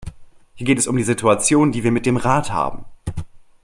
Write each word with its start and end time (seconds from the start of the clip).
Hier 0.55 0.65
geht 0.65 0.79
es 0.79 0.87
um 0.87 0.97
die 0.97 1.03
Situation, 1.03 1.71
die 1.71 1.83
wir 1.83 1.91
mit 1.91 2.07
dem 2.07 2.17
Rat 2.17 2.51
haben. 2.51 2.85